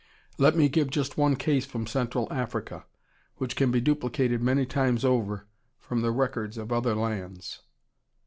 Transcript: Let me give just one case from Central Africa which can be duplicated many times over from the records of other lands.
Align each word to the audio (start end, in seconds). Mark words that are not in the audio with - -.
Let 0.39 0.55
me 0.55 0.67
give 0.67 0.89
just 0.89 1.15
one 1.15 1.35
case 1.35 1.63
from 1.63 1.85
Central 1.85 2.27
Africa 2.33 2.87
which 3.35 3.55
can 3.55 3.69
be 3.69 3.79
duplicated 3.79 4.41
many 4.41 4.65
times 4.65 5.05
over 5.05 5.45
from 5.77 6.01
the 6.01 6.09
records 6.09 6.57
of 6.57 6.71
other 6.71 6.95
lands. 6.95 7.61